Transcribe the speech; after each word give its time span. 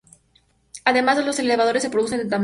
Además, 0.83 1.23
los 1.23 1.37
elevadores 1.37 1.83
se 1.83 1.89
reducen 1.89 2.17
de 2.17 2.25
tamaño. 2.25 2.39